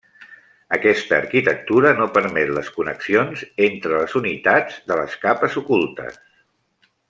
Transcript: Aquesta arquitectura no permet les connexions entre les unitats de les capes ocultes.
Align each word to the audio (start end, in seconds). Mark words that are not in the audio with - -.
Aquesta 0.77 1.17
arquitectura 1.17 1.91
no 1.99 2.07
permet 2.15 2.49
les 2.57 2.71
connexions 2.79 3.45
entre 3.69 3.95
les 4.01 4.19
unitats 4.23 4.81
de 4.89 4.99
les 5.03 5.23
capes 5.27 5.61
ocultes. 5.65 6.21